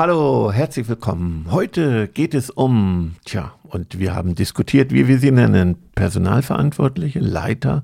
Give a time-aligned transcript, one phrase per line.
[0.00, 1.44] Hallo, herzlich willkommen.
[1.50, 7.82] Heute geht es um, tja, und wir haben diskutiert, wie wir sie nennen, Personalverantwortliche, Leiter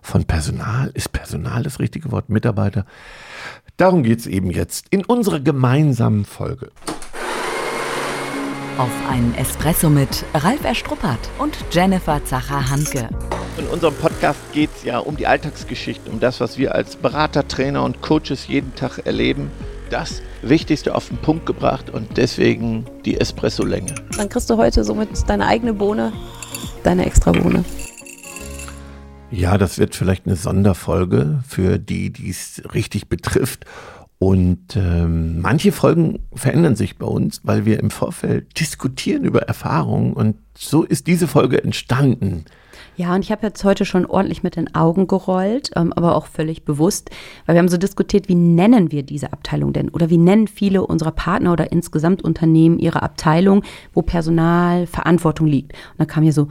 [0.00, 0.92] von Personal.
[0.94, 2.28] Ist Personal das richtige Wort?
[2.28, 2.86] Mitarbeiter?
[3.78, 6.70] Darum geht es eben jetzt in unserer gemeinsamen Folge.
[8.78, 13.08] Auf einen Espresso mit Ralf Erstruppert und Jennifer Zacher-Hanke.
[13.58, 17.48] In unserem Podcast geht es ja um die Alltagsgeschichten, um das, was wir als Berater,
[17.48, 19.50] Trainer und Coaches jeden Tag erleben.
[19.90, 23.94] Das Wichtigste auf den Punkt gebracht und deswegen die Espresso-Länge.
[24.16, 26.12] Dann kriegst du heute somit deine eigene Bohne,
[26.82, 27.64] deine extra Bohne.
[29.30, 33.64] Ja, das wird vielleicht eine Sonderfolge für die, die es richtig betrifft.
[34.18, 40.14] Und ähm, manche Folgen verändern sich bei uns, weil wir im Vorfeld diskutieren über Erfahrungen.
[40.14, 42.46] Und so ist diese Folge entstanden.
[42.96, 46.26] Ja, und ich habe jetzt heute schon ordentlich mit den Augen gerollt, ähm, aber auch
[46.26, 47.10] völlig bewusst,
[47.44, 49.90] weil wir haben so diskutiert, wie nennen wir diese Abteilung denn?
[49.90, 55.72] Oder wie nennen viele unserer Partner oder insgesamt Unternehmen ihre Abteilung, wo Personalverantwortung liegt?
[55.72, 56.48] Und da kam hier so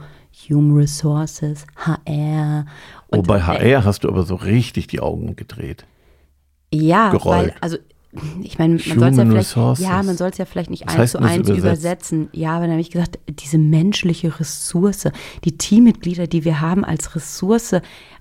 [0.48, 2.66] Human Resources, HR.
[3.08, 5.84] Und oh, bei HR hast du aber so richtig die Augen gedreht.
[6.72, 7.48] Ja, gerollt.
[7.48, 7.78] weil, also
[8.42, 11.12] ich meine, man soll es ja vielleicht, ja, man soll es ja vielleicht nicht eins
[11.12, 12.28] zu eins übersetzen.
[12.32, 15.08] Ja, aber dann habe ich gesagt, diese menschliche Ressource,
[15.44, 17.76] die Teammitglieder, die wir haben als Ressource,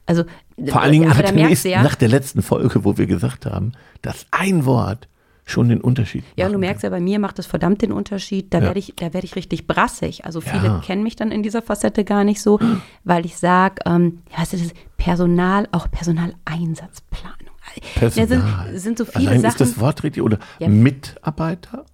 [0.05, 0.23] also
[0.67, 4.25] vor allen Dingen nach, nächsten, ja, nach der letzten Folge, wo wir gesagt haben, dass
[4.31, 5.07] ein Wort
[5.45, 6.23] schon den Unterschied.
[6.35, 8.53] Ja, und du merkst ja, bei mir macht das verdammt den Unterschied.
[8.53, 8.63] Da ja.
[8.65, 10.25] werde ich, da werde ich richtig brassig.
[10.25, 10.81] Also viele ja.
[10.83, 12.59] kennen mich dann in dieser Facette gar nicht so,
[13.03, 14.73] weil ich sage, ähm, ja, was ist das?
[14.97, 17.55] Personal, auch Personaleinsatzplanung.
[17.95, 18.39] Personal.
[18.39, 19.52] Ja, sind, sind so viele Allein Sachen.
[19.52, 20.67] Ist das Wort richtig oder ja.
[20.67, 21.85] Mitarbeiter?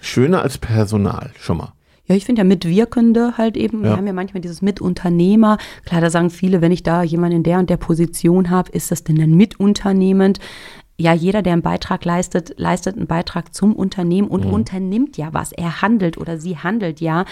[0.00, 1.72] Schöner als Personal, schon mal.
[2.06, 3.84] Ja, ich finde ja Mitwirkende halt eben.
[3.84, 3.90] Ja.
[3.90, 5.58] Wir haben ja manchmal dieses Mitunternehmer.
[5.84, 8.90] Klar, da sagen viele, wenn ich da jemanden in der und der Position habe, ist
[8.90, 10.40] das denn dann mitunternehmend?
[10.98, 14.52] Ja, jeder, der einen Beitrag leistet, leistet einen Beitrag zum Unternehmen und mhm.
[14.52, 15.52] unternimmt ja was.
[15.52, 17.24] Er handelt oder sie handelt ja.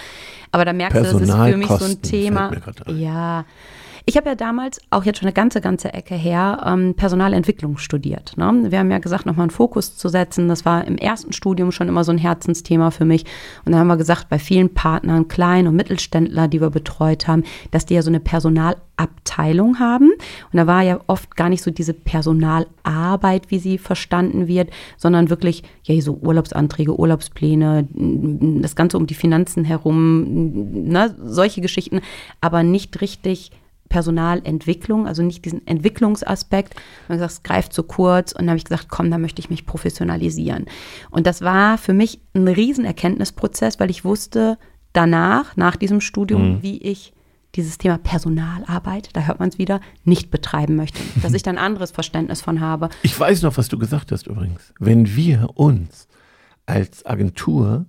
[0.51, 2.51] Aber da merkst du, das ist für mich so ein Thema.
[2.87, 3.45] Ja.
[4.05, 8.35] Ich habe ja damals, auch jetzt schon eine ganze, ganze Ecke her, ähm, Personalentwicklung studiert.
[8.35, 8.71] Ne?
[8.71, 10.47] Wir haben ja gesagt, nochmal einen Fokus zu setzen.
[10.47, 13.25] Das war im ersten Studium schon immer so ein Herzensthema für mich.
[13.63, 17.43] Und dann haben wir gesagt, bei vielen Partnern, Klein- und Mittelständler, die wir betreut haben,
[17.69, 20.11] dass die ja so eine Personalabteilung haben.
[20.51, 25.29] Und da war ja oft gar nicht so diese Personalarbeit, wie sie verstanden wird, sondern
[25.29, 31.15] wirklich, ja, so Urlaubsanträge, Urlaubspläne, das Ganze um die Finanzen herum, ne?
[31.23, 32.01] solche Geschichten,
[32.39, 33.51] aber nicht richtig
[33.91, 36.75] Personalentwicklung, also nicht diesen Entwicklungsaspekt.
[37.09, 39.49] Man gesagt, es greift zu kurz und dann habe ich gesagt, komm, da möchte ich
[39.49, 40.65] mich professionalisieren.
[41.09, 44.57] Und das war für mich ein Riesenerkenntnisprozess, weil ich wusste
[44.93, 46.63] danach, nach diesem Studium, mhm.
[46.63, 47.13] wie ich
[47.55, 51.01] dieses Thema Personalarbeit, da hört man es wieder, nicht betreiben möchte.
[51.21, 52.87] Dass ich dann ein anderes Verständnis von habe.
[53.03, 54.73] Ich weiß noch, was du gesagt hast übrigens.
[54.79, 56.07] Wenn wir uns
[56.65, 57.87] als Agentur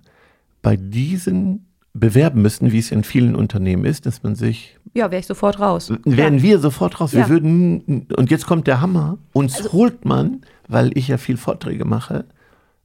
[0.61, 4.77] bei diesen bewerben müssten, wie es in vielen Unternehmen ist, dass man sich.
[4.93, 5.91] Ja, wäre ich sofort raus.
[6.05, 6.43] Wären ja.
[6.43, 7.13] wir sofort raus.
[7.13, 7.29] Wir ja.
[7.29, 11.85] würden, und jetzt kommt der Hammer, uns also, holt man, weil ich ja viel Vorträge
[11.85, 12.25] mache,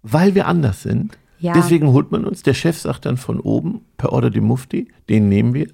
[0.02, 1.16] weil wir anders sind.
[1.41, 1.52] Ja.
[1.54, 2.42] Deswegen holt man uns.
[2.42, 5.68] Der Chef sagt dann von oben, per Order die Mufti, den nehmen wir.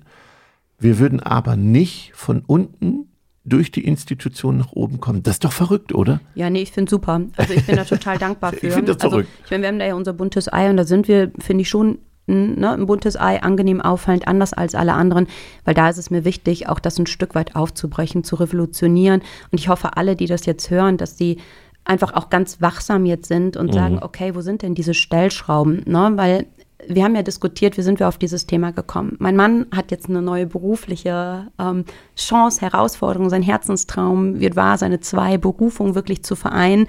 [0.79, 3.09] Wir würden aber nicht von unten
[3.45, 5.23] durch die Institution nach oben kommen.
[5.23, 6.21] Das ist doch verrückt, oder?
[6.35, 7.23] Ja, nee, ich finde super.
[7.37, 8.67] Also ich bin da total dankbar für.
[8.67, 9.31] ich finde das also, verrückt.
[9.45, 11.69] Ich meine, wir haben da ja unser buntes Ei und da sind wir, finde ich,
[11.69, 15.27] schon ne, ein buntes Ei, angenehm auffallend, anders als alle anderen,
[15.65, 19.23] weil da ist es mir wichtig, auch das ein Stück weit aufzubrechen, zu revolutionieren.
[19.51, 21.39] Und ich hoffe, alle, die das jetzt hören, dass sie
[21.85, 23.73] einfach auch ganz wachsam jetzt sind und mhm.
[23.73, 25.83] sagen, okay, wo sind denn diese Stellschrauben?
[25.87, 26.13] Ne?
[26.17, 26.47] Weil
[26.87, 29.17] wir haben ja diskutiert, wie sind wir auf dieses Thema gekommen.
[29.19, 31.85] Mein Mann hat jetzt eine neue berufliche ähm,
[32.17, 36.87] Chance, Herausforderung, sein Herzenstraum wird wahr, seine zwei Berufungen wirklich zu vereinen.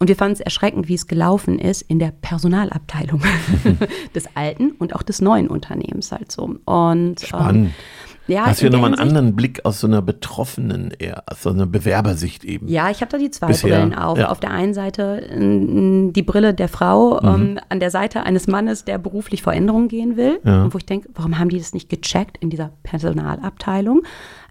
[0.00, 3.20] Und wir fanden es erschreckend, wie es gelaufen ist in der Personalabteilung
[4.14, 6.56] des alten und auch des neuen Unternehmens halt so.
[6.64, 7.66] Und, Spannend.
[7.66, 7.74] Ähm,
[8.30, 11.50] ja, Hast du ja nochmal einen anderen Blick aus so einer Betroffenen, eher, aus so
[11.50, 12.68] einer Bewerbersicht eben.
[12.68, 14.18] Ja, ich habe da die zwei Bisher, Brillen auf.
[14.18, 14.28] Ja.
[14.30, 17.28] Auf der einen Seite die Brille der Frau, mhm.
[17.28, 20.40] ähm, an der Seite eines Mannes, der beruflich vor Änderungen gehen will.
[20.44, 20.64] Ja.
[20.64, 24.02] Und wo ich denke, warum haben die das nicht gecheckt in dieser Personalabteilung?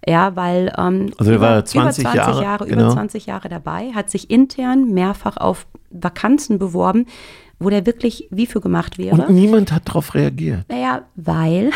[0.06, 2.82] Ja, weil ähm, also über, war 20 über 20 Jahre, Jahre genau.
[2.82, 7.06] über 20 Jahre dabei, hat sich intern mehrfach auf Vakanzen beworben,
[7.58, 9.16] wo der wirklich wie für gemacht wäre.
[9.16, 10.64] Und niemand hat darauf reagiert.
[10.68, 11.70] Naja, weil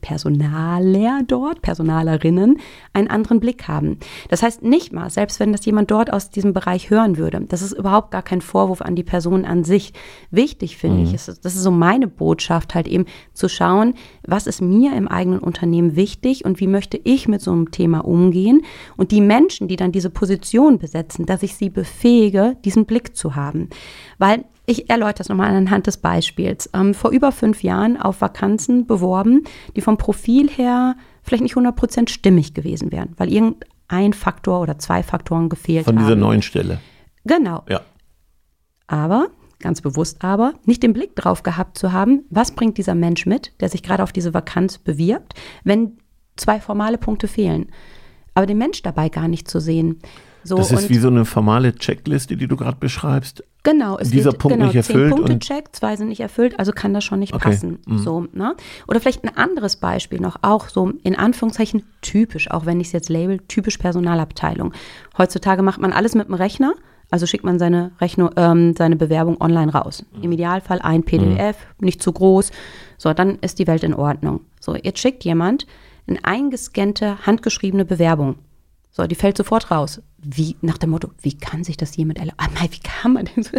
[0.00, 2.58] Personaler dort, Personalerinnen,
[2.92, 3.98] einen anderen Blick haben.
[4.28, 7.62] Das heißt nicht mal, selbst wenn das jemand dort aus diesem Bereich hören würde, das
[7.62, 9.92] ist überhaupt gar kein Vorwurf an die Person an sich.
[10.30, 11.04] Wichtig finde mhm.
[11.04, 13.94] ich, ist, das ist so meine Botschaft halt eben zu schauen,
[14.26, 18.04] was ist mir im eigenen Unternehmen wichtig und wie möchte ich mit so einem Thema
[18.04, 18.62] umgehen
[18.96, 23.36] und die Menschen, die dann diese Position besetzen, dass ich sie befähige, diesen Blick zu
[23.36, 23.68] haben.
[24.18, 26.70] Weil ich erläutere das nochmal anhand des Beispiels.
[26.72, 29.44] Ähm, vor über fünf Jahren auf Vakanzen beworben,
[29.74, 35.02] die vom Profil her vielleicht nicht 100% stimmig gewesen wären, weil irgendein Faktor oder zwei
[35.02, 35.96] Faktoren gefehlt haben.
[35.96, 36.80] Von dieser neuen Stelle.
[37.24, 37.64] Genau.
[37.68, 37.80] Ja.
[38.86, 39.28] Aber,
[39.58, 43.52] ganz bewusst aber, nicht den Blick drauf gehabt zu haben, was bringt dieser Mensch mit,
[43.60, 45.34] der sich gerade auf diese Vakanz bewirbt,
[45.64, 45.98] wenn
[46.36, 47.70] zwei formale Punkte fehlen.
[48.34, 49.98] Aber den Mensch dabei gar nicht zu sehen.
[50.44, 53.44] So, das ist wie so eine formale Checkliste, die du gerade beschreibst.
[53.62, 55.12] Genau, es dieser Punkt genau, nicht erfüllt.
[55.12, 57.50] Zehn Punkte Check, zwei sind nicht erfüllt, also kann das schon nicht okay.
[57.50, 57.78] passen.
[57.86, 57.98] Mhm.
[57.98, 58.56] So, ne?
[58.88, 62.92] Oder vielleicht ein anderes Beispiel noch, auch so in Anführungszeichen typisch, auch wenn ich es
[62.92, 64.72] jetzt label, typisch Personalabteilung.
[65.18, 66.72] Heutzutage macht man alles mit dem Rechner,
[67.10, 70.06] also schickt man seine Rechnung, ähm, seine Bewerbung online raus.
[70.16, 70.22] Mhm.
[70.22, 71.84] Im Idealfall ein PDF, mhm.
[71.84, 72.52] nicht zu groß.
[72.96, 74.40] So, dann ist die Welt in Ordnung.
[74.58, 75.66] So, jetzt schickt jemand
[76.06, 78.36] eine eingescannte, handgeschriebene Bewerbung.
[78.90, 80.02] So, die fällt sofort raus.
[80.18, 82.54] Wie, nach dem Motto, wie kann sich das jemand erlauben?
[82.70, 83.52] Wie kann man denn so?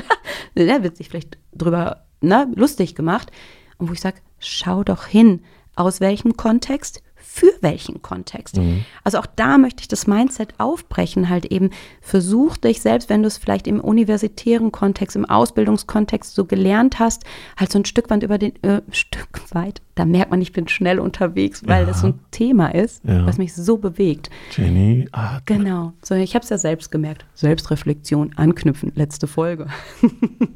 [0.56, 3.32] Der wird sich vielleicht drüber ne, lustig gemacht.
[3.78, 5.42] Und wo ich sage, schau doch hin,
[5.76, 7.02] aus welchem Kontext
[7.34, 8.58] für welchen Kontext.
[8.58, 8.84] Mhm.
[9.06, 11.70] Also auch da möchte ich das Mindset aufbrechen, halt eben
[12.02, 17.24] versuch dich selbst, wenn du es vielleicht im universitären Kontext, im Ausbildungskontext so gelernt hast,
[17.56, 20.68] halt so ein Stück weit über den äh, Stück weit, da merkt man, ich bin
[20.68, 21.88] schnell unterwegs, weil ja.
[21.88, 23.26] das so ein Thema ist, ja.
[23.26, 24.30] was mich so bewegt.
[24.52, 25.94] Jenny, ah, genau.
[26.04, 27.26] So, ich habe es ja selbst gemerkt.
[27.34, 29.68] Selbstreflexion anknüpfen, letzte Folge.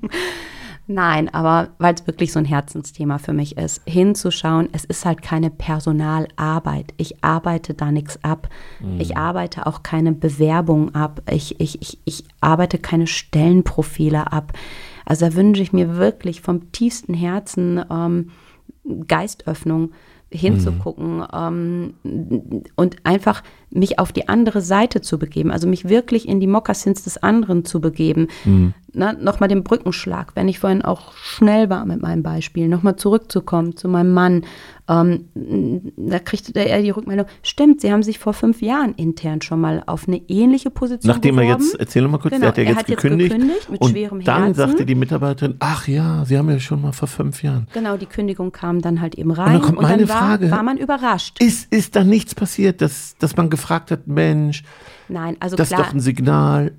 [0.87, 5.21] Nein, aber weil es wirklich so ein Herzensthema für mich ist, hinzuschauen, es ist halt
[5.23, 6.93] keine Personalarbeit.
[6.97, 8.49] Ich arbeite da nichts ab.
[8.79, 8.99] Mhm.
[8.99, 11.23] Ich arbeite auch keine Bewerbung ab.
[11.31, 14.53] Ich, ich, ich, ich arbeite keine Stellenprofile ab.
[15.05, 18.31] Also da wünsche ich mir wirklich vom tiefsten Herzen ähm,
[19.07, 19.91] Geistöffnung
[20.31, 21.93] hinzugucken mhm.
[22.03, 26.47] ähm, und einfach mich auf die andere Seite zu begeben, also mich wirklich in die
[26.47, 28.27] Mokassins des anderen zu begeben.
[28.43, 28.73] Mhm.
[28.95, 33.87] Nochmal den Brückenschlag, wenn ich vorhin auch schnell war mit meinem Beispiel, nochmal zurückzukommen zu
[33.87, 34.45] meinem Mann.
[34.87, 35.29] Ähm,
[35.97, 39.83] da kriegte er die Rückmeldung, stimmt, Sie haben sich vor fünf Jahren intern schon mal
[39.87, 41.61] auf eine ähnliche Position Nachdem beworben.
[41.61, 43.81] er jetzt, erzähl mal kurz, genau, der hat ja jetzt, hat gekündigt, jetzt gekündigt mit
[43.81, 44.55] und schwerem dann Herzen.
[44.55, 47.67] sagte die Mitarbeiterin, ach ja, Sie haben ja schon mal vor fünf Jahren.
[47.73, 49.47] Genau, die Kündigung kam dann halt eben rein.
[49.47, 51.41] Und dann kommt meine und dann Frage, war, war man überrascht.
[51.41, 54.63] Ist, ist da nichts passiert, dass, dass man gefragt gefragt hat, Mensch,
[55.07, 56.71] Nein, also das klar, ist doch ein Signal.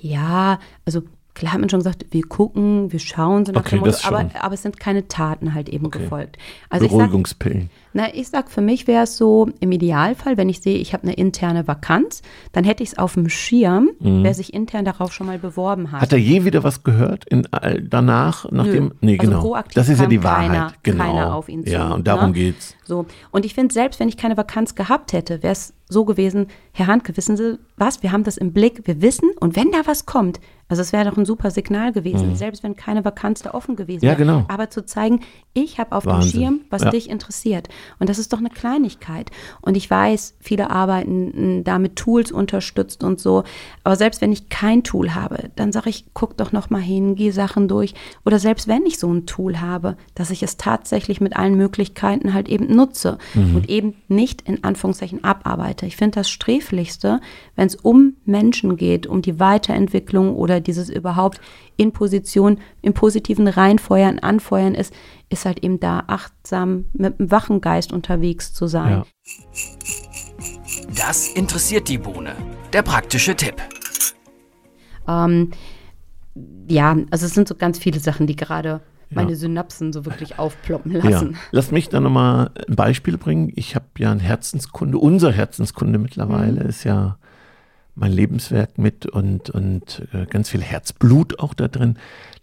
[0.00, 1.02] Ja, also
[1.38, 4.28] klar hat man schon gesagt, wir gucken, wir schauen, so nach okay, dem Motto, aber,
[4.34, 6.00] aber es sind keine Taten halt eben okay.
[6.00, 6.36] gefolgt.
[6.68, 7.70] Also Beruhigungspillen.
[7.92, 11.04] Na, ich sag, für mich wäre es so, im Idealfall, wenn ich sehe, ich habe
[11.04, 14.22] eine interne Vakanz, dann hätte ich es auf dem Schirm, mhm.
[14.22, 16.02] wer sich intern darauf schon mal beworben hat.
[16.02, 18.92] Hat er je wieder was gehört in, äh, danach, nachdem?
[19.00, 19.62] Nee, also genau.
[19.74, 20.48] Das ist ja die Wahrheit.
[20.48, 21.04] Keiner, genau.
[21.04, 21.72] keiner auf ihn zu.
[21.72, 22.32] Ja, und darum ne?
[22.32, 22.74] geht's.
[22.84, 23.06] So.
[23.30, 26.86] Und ich finde, selbst wenn ich keine Vakanz gehabt hätte, wäre es so gewesen, Herr
[26.86, 28.02] Handke, wissen Sie was?
[28.02, 31.10] Wir haben das im Blick, wir wissen, und wenn da was kommt, also es wäre
[31.10, 32.36] doch ein super Signal gewesen, mhm.
[32.36, 34.12] selbst wenn keine Vakanz da offen gewesen wäre.
[34.12, 34.44] Ja, genau.
[34.48, 35.20] Aber zu zeigen,
[35.54, 36.30] ich habe auf Wahnsinn.
[36.30, 36.90] dem Schirm, was ja.
[36.90, 37.68] dich interessiert.
[37.98, 39.30] Und das ist doch eine Kleinigkeit.
[39.60, 43.44] Und ich weiß, viele arbeiten da mit Tools unterstützt und so.
[43.84, 47.14] Aber selbst wenn ich kein Tool habe, dann sage ich, guck doch noch mal hin,
[47.14, 47.94] geh Sachen durch.
[48.24, 52.34] Oder selbst wenn ich so ein Tool habe, dass ich es tatsächlich mit allen Möglichkeiten
[52.34, 53.56] halt eben nutze mhm.
[53.56, 55.86] und eben nicht in Anführungszeichen abarbeite.
[55.86, 57.20] Ich finde das sträflichste,
[57.56, 61.40] wenn es um Menschen geht, um die Weiterentwicklung oder dieses überhaupt
[61.76, 64.92] in Position, im positiven Reinfeuern, Anfeuern ist,
[65.28, 68.90] ist halt eben da achtsam mit einem wachen Geist unterwegs zu sein.
[68.90, 69.06] Ja.
[70.96, 72.34] Das interessiert die Bohne.
[72.72, 73.56] Der praktische Tipp.
[75.06, 75.50] Ähm,
[76.68, 78.80] ja, also es sind so ganz viele Sachen, die gerade
[79.10, 81.32] meine Synapsen so wirklich aufploppen lassen.
[81.32, 81.38] Ja.
[81.50, 83.50] Lass mich da nochmal ein Beispiel bringen.
[83.54, 86.68] Ich habe ja einen Herzenskunde, unser Herzenskunde mittlerweile mhm.
[86.68, 87.18] ist ja
[87.94, 91.98] mein Lebenswerk mit und, und äh, ganz viel Herzblut auch da drin.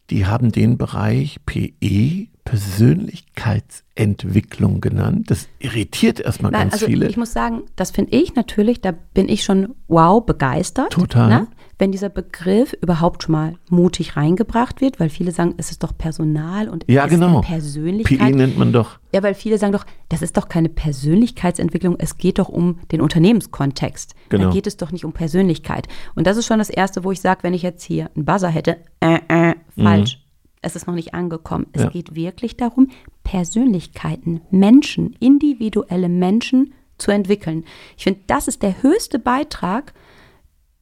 [0.10, 5.32] Die haben den Bereich PE, Persönlichkeitsentwicklung genannt.
[5.32, 7.10] Das irritiert erstmal Nein, ganz also viele.
[7.10, 10.92] Ich muss sagen, das finde ich natürlich, da bin ich schon wow begeistert.
[10.92, 11.28] Total.
[11.28, 11.48] Ne?
[11.80, 15.98] Wenn dieser Begriff überhaupt schon mal mutig reingebracht wird, weil viele sagen, es ist doch
[15.98, 17.42] Personal und ja, es genau.
[17.42, 18.20] Persönlichkeit.
[18.20, 19.00] PE nennt man doch.
[19.12, 23.02] Ja, weil viele sagen doch, das ist doch keine Persönlichkeitsentwicklung, es geht doch um den
[23.02, 24.14] Unternehmenskontext.
[24.30, 24.46] Genau.
[24.46, 25.88] Da geht es doch nicht um Persönlichkeit.
[26.14, 28.50] Und das ist schon das Erste, wo ich sage, wenn ich jetzt hier einen Buzzer
[28.50, 30.20] hätte, äh, äh, falsch.
[30.20, 30.25] Mhm
[30.65, 31.67] es ist noch nicht angekommen.
[31.74, 31.89] Es ja.
[31.89, 32.89] geht wirklich darum,
[33.24, 37.65] Persönlichkeiten, Menschen, individuelle Menschen zu entwickeln.
[37.98, 39.93] Ich finde, das ist der höchste Beitrag,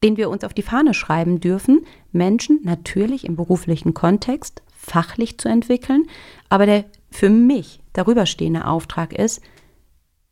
[0.02, 5.50] den wir uns auf die Fahne schreiben dürfen, Menschen natürlich im beruflichen Kontext fachlich zu
[5.50, 6.08] entwickeln.
[6.48, 9.42] Aber der für mich darüber stehende Auftrag ist,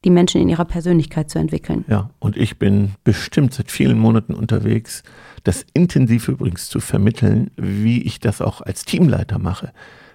[0.04, 1.86] die Menschen in ihrer Persönlichkeit zu entwickeln.
[1.88, 5.04] Ja, und ich bin bestimmt seit vielen Monaten unterwegs,
[5.44, 9.72] das intensiv übrigens zu vermitteln, wie ich das auch als Teamleiter mache.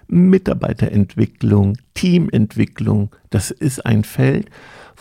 [0.09, 4.49] Mitarbeiterentwicklung, Teamentwicklung, das ist ein Feld,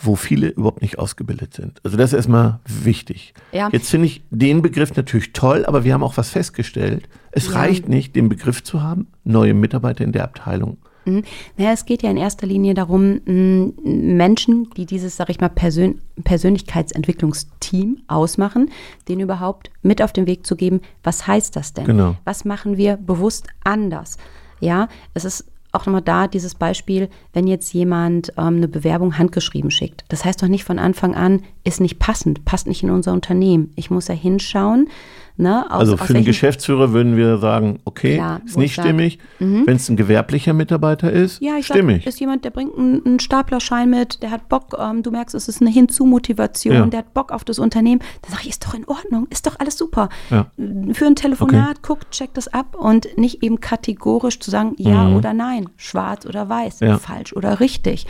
[0.00, 1.80] wo viele überhaupt nicht ausgebildet sind.
[1.84, 3.32] Also das ist erstmal wichtig.
[3.52, 3.68] Ja.
[3.72, 7.08] Jetzt finde ich den Begriff natürlich toll, aber wir haben auch was festgestellt.
[7.30, 7.54] Es ja.
[7.54, 10.78] reicht nicht, den Begriff zu haben, neue Mitarbeiter in der Abteilung.
[11.06, 11.22] Mhm.
[11.56, 16.00] Naja, es geht ja in erster Linie darum, Menschen, die dieses, sag ich mal, Persön
[16.25, 18.70] Persönlichkeitsentwicklungsteam ausmachen,
[19.08, 21.84] denen überhaupt mit auf den Weg zu geben, was heißt das denn?
[21.84, 22.16] Genau.
[22.25, 24.16] Was machen wir bewusst anders?
[24.60, 29.70] Ja, es ist auch nochmal da dieses Beispiel, wenn jetzt jemand ähm, eine Bewerbung handgeschrieben
[29.70, 30.04] schickt.
[30.08, 33.72] Das heißt doch nicht von Anfang an, ist nicht passend, passt nicht in unser Unternehmen.
[33.76, 34.88] Ich muss ja hinschauen,
[35.38, 39.18] Ne, aus, also für den Geschäftsführer würden wir sagen, okay, Klar, ist nicht stimmig.
[39.38, 39.66] Mhm.
[39.66, 42.04] Wenn es ein gewerblicher Mitarbeiter ist, ja, ich stimmig.
[42.04, 45.34] Sag, ist jemand, der bringt einen, einen, Staplerschein mit, der hat Bock, ähm, du merkst,
[45.34, 46.86] es ist eine Hinzumotivation, ja.
[46.86, 49.58] der hat Bock auf das Unternehmen, dann sage ich, ist doch in Ordnung, ist doch
[49.58, 50.08] alles super.
[50.30, 50.46] Ja.
[50.92, 51.80] Für ein Telefonat, okay.
[51.82, 55.16] guckt, checkt das ab und nicht eben kategorisch zu sagen, ja mhm.
[55.16, 56.98] oder nein, schwarz oder weiß, ja.
[56.98, 58.06] falsch oder richtig.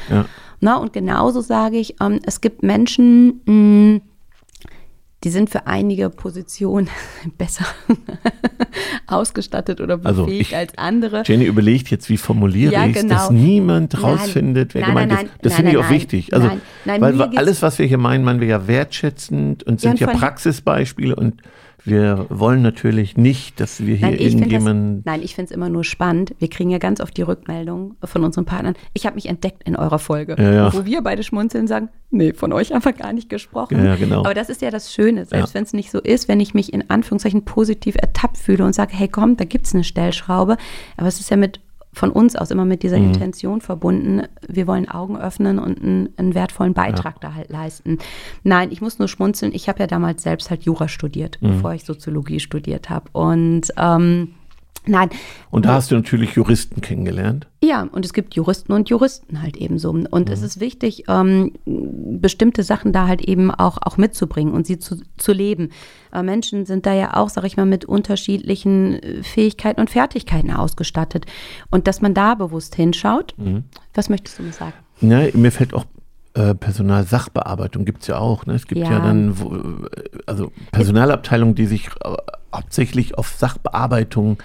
[0.60, 4.00] Na, und genauso sage ich, ähm, es gibt Menschen, mh, mm,
[5.24, 6.88] die sind für einige Positionen
[7.38, 7.64] besser
[9.06, 11.22] ausgestattet oder also befähigt also als andere.
[11.24, 13.14] Jenny überlegt jetzt, wie formuliere ja, ich es, genau.
[13.14, 15.34] dass niemand rausfindet, wer nein, gemeint nein, ist.
[15.42, 16.34] Das finde ich auch wichtig.
[16.34, 16.50] Also,
[16.84, 21.16] weil alles, was wir hier meinen, meinen wir ja wertschätzend und sind ja, ja Praxisbeispiele
[21.16, 21.42] und
[21.86, 25.02] wir wollen natürlich nicht, dass wir hier nein, irgendjemanden.
[25.04, 26.34] Nein, ich finde es immer nur spannend.
[26.38, 28.74] Wir kriegen ja ganz oft die Rückmeldung von unseren Partnern.
[28.92, 30.74] Ich habe mich entdeckt in eurer Folge, ja, ja.
[30.74, 33.84] wo wir beide schmunzeln und sagen, nee, von euch einfach gar nicht gesprochen.
[33.84, 34.20] Ja, genau.
[34.20, 36.72] Aber das ist ja das Schöne, selbst wenn es nicht so ist, wenn ich mich
[36.72, 40.56] in Anführungszeichen positiv ertappt fühle und sage, hey komm, da gibt es eine Stellschraube.
[40.96, 41.60] Aber es ist ja mit
[41.96, 43.06] von uns aus immer mit dieser mhm.
[43.06, 47.30] Intention verbunden, wir wollen Augen öffnen und einen, einen wertvollen Beitrag ja.
[47.30, 47.98] da halt leisten.
[48.42, 51.52] Nein, ich muss nur schmunzeln, ich habe ja damals selbst halt Jura studiert, mhm.
[51.52, 53.08] bevor ich Soziologie studiert habe.
[53.12, 54.34] Und ähm,
[54.88, 55.10] Nein.
[55.50, 57.48] Und da hast du natürlich Juristen kennengelernt.
[57.62, 59.90] Ja, und es gibt Juristen und Juristen halt ebenso.
[59.90, 60.32] Und mhm.
[60.32, 65.00] es ist wichtig, ähm, bestimmte Sachen da halt eben auch, auch mitzubringen und sie zu,
[65.16, 65.70] zu leben.
[66.12, 70.52] Äh, Menschen sind da ja auch, sag ich mal, mit unterschiedlichen äh, Fähigkeiten und Fertigkeiten
[70.52, 71.26] ausgestattet.
[71.70, 73.34] Und dass man da bewusst hinschaut.
[73.36, 73.64] Mhm.
[73.94, 74.74] Was möchtest du mir sagen?
[75.00, 75.84] Ja, mir fällt auch
[76.34, 78.44] äh, Personalsachbearbeitung gibt es ja auch.
[78.46, 78.54] Ne?
[78.54, 79.34] Es gibt ja, ja dann
[80.26, 81.88] also Personalabteilungen, die sich
[82.54, 84.38] hauptsächlich auf Sachbearbeitung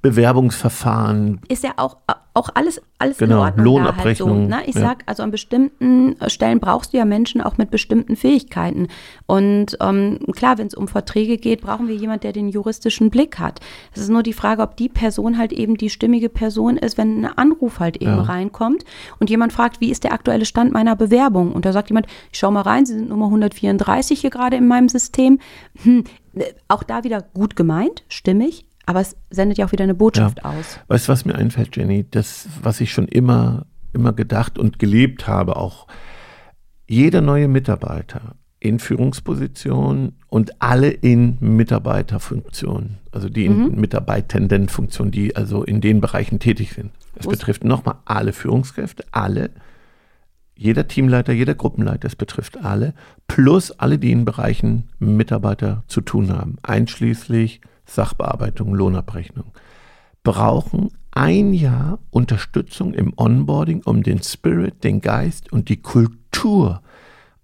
[0.00, 1.40] Bewerbungsverfahren.
[1.48, 1.96] Ist ja auch,
[2.34, 3.64] auch alles, alles genau, in Ordnung.
[3.66, 4.30] Lohnabrechnung.
[4.30, 4.62] Halt so, ne?
[4.66, 4.80] Ich ja.
[4.82, 8.86] sag, also an bestimmten Stellen brauchst du ja Menschen auch mit bestimmten Fähigkeiten.
[9.26, 13.40] Und ähm, klar, wenn es um Verträge geht, brauchen wir jemanden, der den juristischen Blick
[13.40, 13.58] hat.
[13.92, 17.24] Es ist nur die Frage, ob die Person halt eben die stimmige Person ist, wenn
[17.24, 18.22] ein Anruf halt eben ja.
[18.22, 18.84] reinkommt
[19.18, 21.50] und jemand fragt, wie ist der aktuelle Stand meiner Bewerbung?
[21.52, 24.68] Und da sagt jemand, ich schau mal rein, Sie sind Nummer 134 hier gerade in
[24.68, 25.40] meinem System.
[25.82, 26.04] Hm,
[26.68, 30.50] auch da wieder gut gemeint, stimmig, aber es sendet ja auch wieder eine Botschaft ja.
[30.50, 30.80] aus.
[30.88, 32.06] Weißt du, was mir einfällt, Jenny?
[32.10, 35.86] Das, was ich schon immer, immer gedacht und gelebt habe, auch
[36.86, 43.78] jeder neue Mitarbeiter in Führungspositionen und alle in Mitarbeiterfunktionen, also die in mhm.
[43.78, 46.90] Mitarbeitendenfunktionen, die also in den Bereichen tätig sind.
[47.14, 49.50] Es betrifft nochmal alle Führungskräfte, alle,
[50.56, 52.94] jeder Teamleiter, jeder Gruppenleiter, es betrifft alle,
[53.26, 59.52] plus alle, die in Bereichen Mitarbeiter zu tun haben, einschließlich Sachbearbeitung, Lohnabrechnung,
[60.22, 66.82] brauchen ein Jahr Unterstützung im Onboarding, um den Spirit, den Geist und die Kultur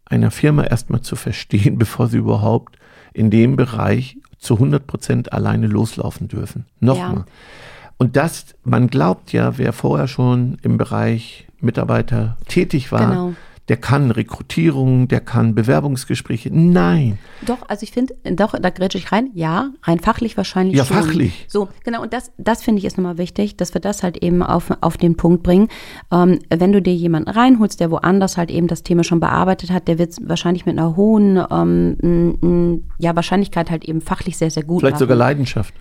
[0.04, 2.78] einer Firma erstmal zu verstehen, bevor sie überhaupt
[3.12, 6.66] in dem Bereich zu 100 Prozent alleine loslaufen dürfen.
[6.80, 7.16] Nochmal.
[7.16, 7.26] Ja.
[7.96, 13.34] Und das, man glaubt ja, wer vorher schon im Bereich Mitarbeiter tätig war, genau
[13.68, 16.50] der kann Rekrutierung, der kann Bewerbungsgespräche.
[16.52, 17.18] Nein.
[17.47, 19.30] Doch, also ich finde, doch, da grätsche ich rein.
[19.33, 20.97] Ja, rein fachlich wahrscheinlich ja, schon.
[20.99, 21.47] Fachlich.
[21.49, 22.02] So, genau.
[22.02, 24.99] Und das, das finde ich ist nochmal wichtig, dass wir das halt eben auf, auf
[24.99, 25.68] den Punkt bringen.
[26.12, 29.88] Ähm, wenn du dir jemanden reinholst, der woanders halt eben das Thema schon bearbeitet hat,
[29.88, 34.64] der wird es wahrscheinlich mit einer hohen ähm, ja, Wahrscheinlichkeit halt eben fachlich sehr, sehr
[34.64, 35.00] gut Vielleicht machen.
[35.00, 35.73] sogar Leidenschaft.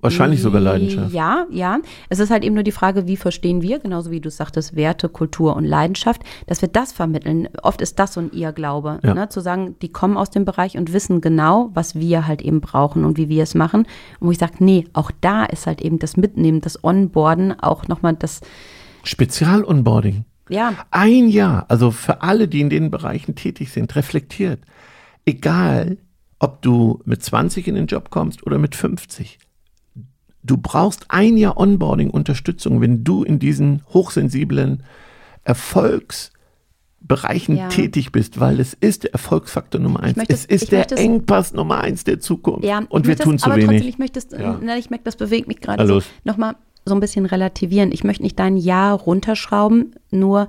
[0.00, 1.12] Wahrscheinlich sogar Leidenschaft.
[1.12, 1.80] Ja, ja.
[2.08, 5.08] Es ist halt eben nur die Frage, wie verstehen wir, genauso wie du sagtest, Werte,
[5.08, 7.48] Kultur und Leidenschaft, dass wir das vermitteln.
[7.62, 9.14] Oft ist das so ein Irrglaube, ja.
[9.14, 9.28] ne?
[9.28, 13.04] zu sagen, die kommen aus dem Bereich und wissen genau, was wir halt eben brauchen
[13.04, 13.86] und wie wir es machen.
[14.20, 17.88] Und wo ich sage, nee, auch da ist halt eben das Mitnehmen, das Onboarden, auch
[17.88, 18.40] nochmal das
[19.02, 20.24] Spezial-Onboarding.
[20.48, 20.74] Ja.
[20.92, 24.60] Ein Jahr, also für alle, die in den Bereichen tätig sind, reflektiert.
[25.26, 25.98] Egal,
[26.38, 29.40] ob du mit 20 in den Job kommst oder mit 50
[30.42, 34.82] Du brauchst ein Jahr Onboarding-Unterstützung, wenn du in diesen hochsensiblen
[35.44, 36.32] Erfolgs-
[37.00, 37.68] Bereichen ja.
[37.68, 40.16] tätig bist, weil es ist der Erfolgsfaktor Nummer eins.
[40.16, 42.64] Möchte, es ist der Engpass Nummer eins der Zukunft.
[42.64, 43.66] Ja, und wir tun zu wenig.
[43.66, 44.58] Trotzdem, ich möchte es, ja.
[44.60, 47.92] na, ich merke, das bewegt mich gerade so, nochmal so ein bisschen relativieren.
[47.92, 50.48] Ich möchte nicht dein Jahr runterschrauben, nur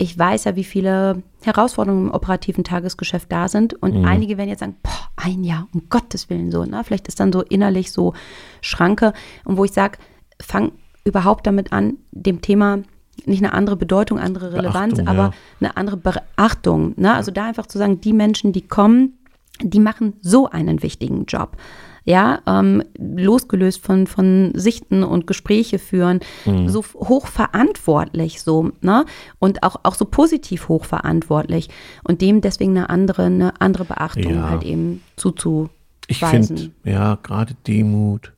[0.00, 3.74] ich weiß ja, wie viele Herausforderungen im operativen Tagesgeschäft da sind.
[3.74, 4.06] Und mhm.
[4.06, 6.64] einige werden jetzt sagen, boah, ein Jahr, um Gottes Willen so.
[6.64, 6.82] Ne?
[6.84, 8.14] Vielleicht ist dann so innerlich so
[8.62, 9.12] Schranke.
[9.44, 9.98] Und wo ich sage,
[10.40, 10.72] fang
[11.04, 12.78] überhaupt damit an, dem Thema
[13.26, 15.32] nicht eine andere Bedeutung, andere Relevanz, Beachtung, aber ja.
[15.60, 16.94] eine andere Beachtung.
[16.96, 17.12] Ne?
[17.12, 19.18] Also da einfach zu sagen, die Menschen, die kommen,
[19.60, 21.58] die machen so einen wichtigen Job
[22.04, 26.68] ja, ähm, losgelöst von, von Sichten und Gespräche führen, mhm.
[26.68, 29.04] so hochverantwortlich so, ne?
[29.38, 31.68] Und auch, auch so positiv hochverantwortlich
[32.04, 34.50] und dem deswegen eine andere, eine andere Beachtung ja.
[34.50, 35.70] halt eben zuzuweisen.
[36.08, 38.32] Ich finde, ja, gerade Demut,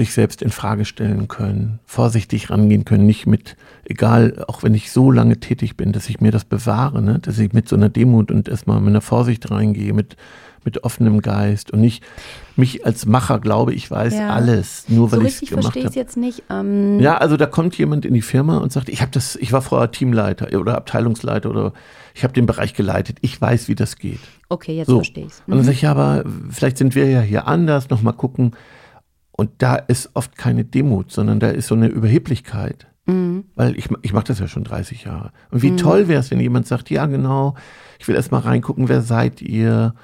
[0.00, 4.90] sich selbst in Frage stellen können, vorsichtig rangehen können, nicht mit, egal, auch wenn ich
[4.92, 7.18] so lange tätig bin, dass ich mir das bewahre, ne?
[7.18, 10.16] dass ich mit so einer Demut und erstmal mit einer Vorsicht reingehe, mit
[10.64, 12.04] mit offenem Geist und nicht
[12.54, 14.28] mich als Macher glaube, ich weiß ja.
[14.28, 15.62] alles, nur weil so ich es gemacht habe.
[15.62, 16.42] verstehe ich jetzt nicht.
[16.50, 19.52] Ähm ja, also da kommt jemand in die Firma und sagt, ich habe das, ich
[19.52, 21.72] war vorher Teamleiter oder Abteilungsleiter oder
[22.14, 24.20] ich habe den Bereich geleitet, ich weiß, wie das geht.
[24.50, 24.96] Okay, jetzt so.
[24.96, 25.42] verstehe ich es.
[25.46, 25.52] Mhm.
[25.52, 28.52] Und dann sage ich, ja, aber vielleicht sind wir ja hier anders, nochmal gucken.
[29.40, 32.88] Und da ist oft keine Demut, sondern da ist so eine Überheblichkeit.
[33.06, 33.44] Mhm.
[33.54, 35.32] Weil ich, ich mache das ja schon 30 Jahre.
[35.50, 35.78] Und wie mhm.
[35.78, 37.54] toll wäre es, wenn jemand sagt, ja genau,
[37.98, 39.94] ich will erst mal reingucken, wer seid ihr?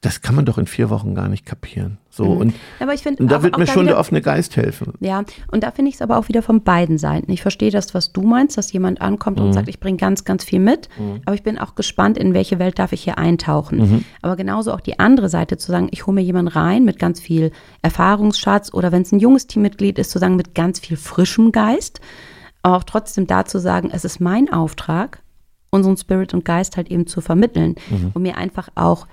[0.00, 1.98] Das kann man doch in vier Wochen gar nicht kapieren.
[2.08, 2.40] So mhm.
[2.40, 2.54] und,
[3.00, 4.92] find, und da wird mir schon wieder, der offene Geist helfen.
[5.00, 7.32] Ja, und da finde ich es aber auch wieder von beiden Seiten.
[7.32, 9.46] Ich verstehe das, was du meinst, dass jemand ankommt mhm.
[9.46, 11.22] und sagt, ich bringe ganz, ganz viel mit, mhm.
[11.24, 13.78] aber ich bin auch gespannt, in welche Welt darf ich hier eintauchen.
[13.78, 14.04] Mhm.
[14.22, 17.20] Aber genauso auch die andere Seite zu sagen, ich hole mir jemanden rein mit ganz
[17.20, 17.50] viel
[17.82, 22.00] Erfahrungsschatz oder wenn es ein junges Teammitglied ist, zu sagen, mit ganz viel frischem Geist,
[22.62, 25.22] aber auch trotzdem da zu sagen, es ist mein Auftrag,
[25.70, 28.12] unseren Spirit und Geist halt eben zu vermitteln mhm.
[28.14, 29.08] und mir einfach auch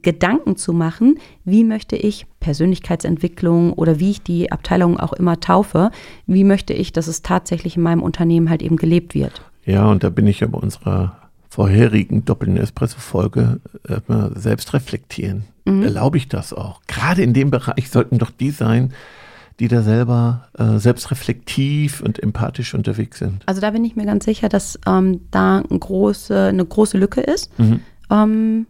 [0.00, 5.90] Gedanken zu machen, wie möchte ich Persönlichkeitsentwicklung oder wie ich die Abteilung auch immer taufe,
[6.26, 9.42] wie möchte ich, dass es tatsächlich in meinem Unternehmen halt eben gelebt wird.
[9.66, 11.18] Ja, und da bin ich ja bei unserer
[11.50, 14.00] vorherigen doppelten Espresso-Folge äh,
[14.34, 15.44] selbst reflektieren.
[15.66, 15.82] Mhm.
[15.82, 16.80] Erlaube ich das auch?
[16.86, 18.94] Gerade in dem Bereich sollten doch die sein,
[19.60, 23.42] die da selber äh, selbstreflektiv und empathisch unterwegs sind.
[23.44, 27.20] Also da bin ich mir ganz sicher, dass ähm, da eine große, eine große Lücke
[27.20, 27.56] ist.
[27.58, 27.80] Mhm.
[28.10, 28.66] Ähm,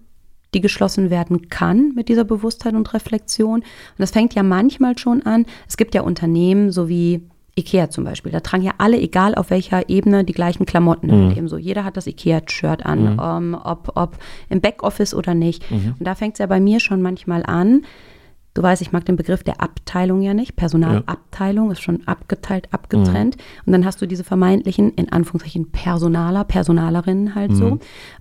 [0.55, 3.61] die geschlossen werden kann mit dieser Bewusstheit und Reflexion.
[3.61, 3.65] Und
[3.99, 5.47] das fängt ja manchmal schon an.
[5.69, 7.23] Es gibt ja Unternehmen, so wie
[7.55, 11.27] Ikea zum Beispiel, da tragen ja alle, egal auf welcher Ebene, die gleichen Klamotten.
[11.27, 11.33] Mhm.
[11.33, 11.59] Ebenso.
[11.59, 13.21] Jeder hat das Ikea-Shirt an, mhm.
[13.23, 14.17] ähm, ob, ob
[14.49, 15.71] im Backoffice oder nicht.
[15.71, 15.95] Mhm.
[15.99, 17.83] Und da fängt es ja bei mir schon manchmal an,
[18.55, 20.57] Du weißt, ich mag den Begriff der Abteilung ja nicht.
[20.57, 21.73] Personalabteilung ja.
[21.73, 23.37] ist schon abgeteilt, abgetrennt.
[23.37, 23.43] Mhm.
[23.65, 27.57] Und dann hast du diese vermeintlichen, in Anführungszeichen, Personaler, Personalerinnen halt mhm.
[27.57, 27.79] so.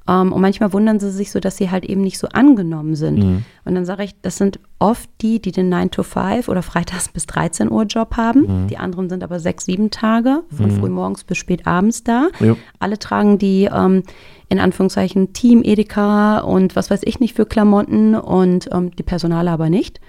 [0.07, 3.19] Um, und manchmal wundern sie sich so, dass sie halt eben nicht so angenommen sind.
[3.19, 3.45] Mhm.
[3.65, 7.09] Und dann sage ich, das sind oft die, die den 9 to 5 oder freitags
[7.09, 8.63] bis 13 Uhr Job haben.
[8.63, 8.67] Mhm.
[8.67, 10.79] Die anderen sind aber sechs, sieben Tage, von mhm.
[10.79, 12.29] früh morgens bis spät abends da.
[12.39, 12.55] Ja.
[12.79, 14.03] Alle tragen die ähm,
[14.51, 19.49] in Anführungszeichen Team Edeka und was weiß ich nicht für Klamotten und ähm, die Personale
[19.49, 20.01] aber nicht.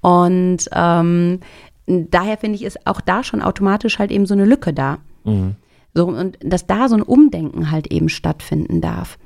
[0.00, 1.40] Und ähm,
[1.86, 4.98] daher finde ich, ist auch da schon automatisch halt eben so eine Lücke da.
[5.24, 5.56] Mhm.
[5.92, 9.18] So, und dass da so ein Umdenken halt eben stattfinden darf.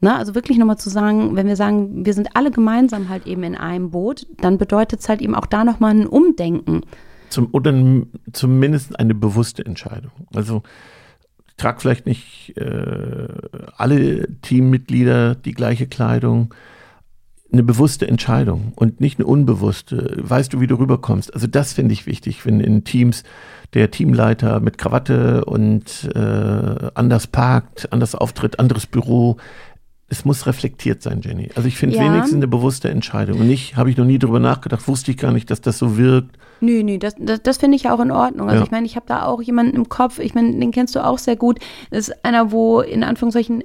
[0.00, 3.42] Ne, also wirklich nochmal zu sagen, wenn wir sagen, wir sind alle gemeinsam halt eben
[3.42, 6.82] in einem Boot, dann bedeutet es halt eben auch da nochmal ein Umdenken.
[7.28, 7.74] Zum, oder
[8.32, 10.12] zumindest eine bewusste Entscheidung.
[10.34, 10.62] Also
[11.56, 13.28] trage vielleicht nicht äh,
[13.76, 16.54] alle Teammitglieder die gleiche Kleidung.
[17.52, 20.16] Eine bewusste Entscheidung und nicht eine unbewusste.
[20.18, 21.32] Weißt du, wie du rüberkommst?
[21.32, 23.22] Also das finde ich wichtig, wenn in Teams
[23.72, 29.36] der Teamleiter mit Krawatte und äh, anders parkt, anders auftritt, anderes Büro
[30.08, 31.50] es muss reflektiert sein, Jenny.
[31.56, 32.04] Also ich finde ja.
[32.04, 33.40] wenigstens eine bewusste Entscheidung.
[33.40, 35.96] Und nicht, habe ich noch nie drüber nachgedacht, wusste ich gar nicht, dass das so
[35.96, 36.38] wirkt.
[36.60, 38.48] Nö, nö, das, das, das finde ich ja auch in Ordnung.
[38.48, 38.64] Also ja.
[38.64, 41.18] ich meine, ich habe da auch jemanden im Kopf, ich meine, den kennst du auch
[41.18, 41.58] sehr gut.
[41.90, 43.64] Das ist einer, wo in Anführungszeichen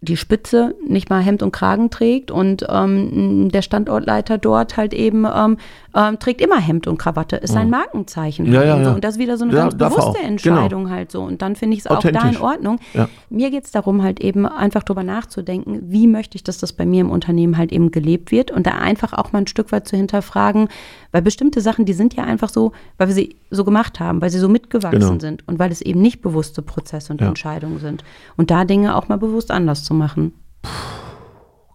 [0.00, 5.26] die Spitze nicht mal Hemd und Kragen trägt und ähm, der Standortleiter dort halt eben
[5.26, 5.56] ähm,
[5.94, 7.72] ähm, trägt immer Hemd und Krawatte, ist sein mhm.
[7.72, 8.46] Markenzeichen.
[8.52, 8.90] Ja, ja, und, so.
[8.92, 10.94] und das ist wieder so eine ganz bewusste Entscheidung genau.
[10.94, 11.22] halt so.
[11.22, 12.78] Und dann finde ich es auch da in Ordnung.
[12.94, 13.08] Ja.
[13.28, 16.86] Mir geht es darum, halt eben einfach drüber nachzudenken, wie möchte ich, dass das bei
[16.86, 19.88] mir im Unternehmen halt eben gelebt wird und da einfach auch mal ein Stück weit
[19.88, 20.68] zu hinterfragen,
[21.10, 24.30] weil bestimmte Sachen, die sind ja einfach so, weil wir sie so gemacht haben, weil
[24.30, 25.18] sie so mitgewachsen genau.
[25.18, 27.28] sind und weil es eben nicht bewusste Prozesse und ja.
[27.28, 28.04] Entscheidungen sind.
[28.36, 30.32] Und da Dinge auch mal bewusst anders zu machen.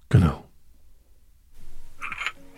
[0.09, 0.43] Genau.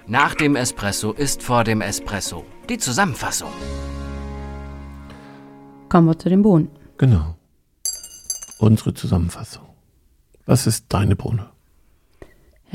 [0.08, 2.46] Nach dem Espresso ist vor dem Espresso.
[2.70, 3.52] Die Zusammenfassung.
[5.90, 6.70] Kommen wir zu dem Bohnen.
[6.98, 7.36] Genau.
[8.60, 9.66] Unsere Zusammenfassung.
[10.46, 11.50] Was ist deine Bohne?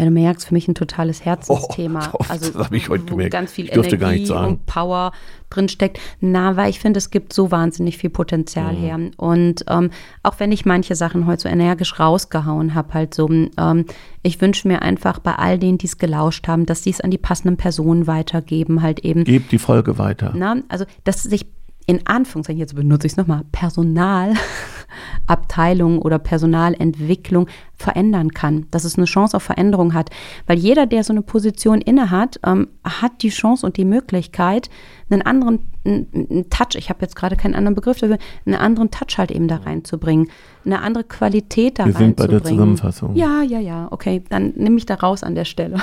[0.00, 2.08] Ja, du merkst, für mich ein totales Herzensthema.
[2.14, 3.32] Oh, also, das habe ich heute gemerkt.
[3.32, 5.12] Ganz viel Energie und Power
[5.50, 6.00] drinsteckt.
[6.20, 8.78] Na, weil ich finde, es gibt so wahnsinnig viel Potenzial mhm.
[8.78, 8.98] her.
[9.18, 9.90] Und ähm,
[10.22, 13.84] auch wenn ich manche Sachen heute so energisch rausgehauen habe, halt so, ähm,
[14.22, 17.10] ich wünsche mir einfach bei all denen, die es gelauscht haben, dass sie es an
[17.10, 19.24] die passenden Personen weitergeben, halt eben.
[19.24, 20.32] Gebt die Folge weiter.
[20.34, 21.44] Na, also, dass sich
[21.86, 29.06] in Anführungszeichen, jetzt benutze ich es nochmal, Personalabteilung oder Personalentwicklung verändern kann, dass es eine
[29.06, 30.10] Chance auf Veränderung hat.
[30.46, 34.70] Weil jeder, der so eine Position innehat, ähm, hat die Chance und die Möglichkeit,
[35.08, 39.16] einen anderen einen, Touch, ich habe jetzt gerade keinen anderen Begriff dafür, einen anderen Touch
[39.16, 40.28] halt eben da reinzubringen,
[40.64, 42.16] eine andere Qualität da Wir reinzubringen.
[42.16, 43.16] Wir sind bei der Zusammenfassung.
[43.16, 45.78] Ja, ja, ja, okay, dann nehme ich da raus an der Stelle.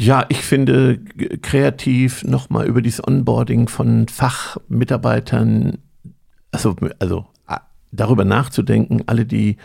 [0.00, 0.98] Ja, ich finde
[1.42, 5.76] kreativ nochmal über dieses Onboarding von Fachmitarbeitern,
[6.50, 7.26] also, also
[7.92, 9.58] darüber nachzudenken, alle, die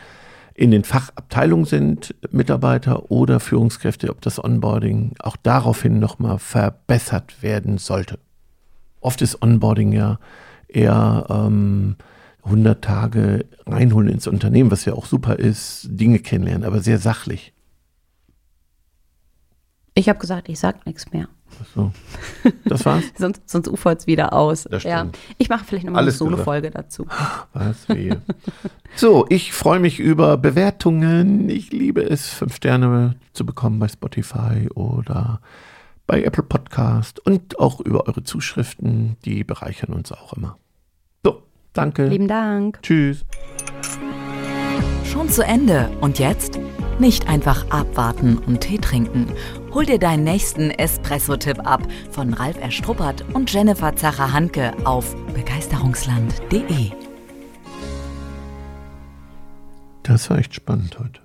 [0.54, 7.78] in den Fachabteilungen sind, Mitarbeiter oder Führungskräfte, ob das Onboarding auch daraufhin nochmal verbessert werden
[7.78, 8.20] sollte.
[9.00, 10.20] Oft ist Onboarding ja
[10.68, 11.96] eher ähm,
[12.44, 17.55] 100 Tage reinholen ins Unternehmen, was ja auch super ist, Dinge kennenlernen, aber sehr sachlich.
[19.98, 21.30] Ich habe gesagt, ich sag nichts mehr.
[21.62, 21.92] Ach so.
[22.66, 23.06] Das war's?
[23.18, 24.68] sonst sonst ufert es wieder aus.
[24.70, 25.08] Das ja.
[25.38, 27.08] Ich mache vielleicht nochmal eine Solo-Folge dazu.
[27.54, 28.22] Was wehe.
[28.98, 31.48] so, ich freue mich über Bewertungen.
[31.50, 35.40] Ich liebe es, fünf Sterne zu bekommen bei Spotify oder
[36.08, 39.16] bei Apple Podcast und auch über eure Zuschriften.
[39.24, 40.58] Die bereichern uns auch immer.
[41.24, 42.08] So, danke.
[42.08, 42.82] Lieben Dank.
[42.82, 43.26] Tschüss.
[45.06, 45.90] Schon zu Ende.
[46.02, 46.60] Und jetzt?
[47.00, 49.28] Nicht einfach abwarten und Tee trinken.
[49.76, 56.92] Hol dir deinen nächsten Espresso-Tipp ab von Ralf Erstruppert und Jennifer Zacher-Hanke auf begeisterungsland.de.
[60.04, 61.25] Das war echt spannend heute.